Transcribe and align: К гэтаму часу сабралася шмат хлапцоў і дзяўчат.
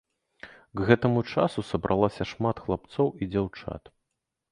К 0.79 0.85
гэтаму 0.87 1.21
часу 1.33 1.63
сабралася 1.71 2.27
шмат 2.31 2.61
хлапцоў 2.65 3.07
і 3.21 3.29
дзяўчат. 3.35 3.83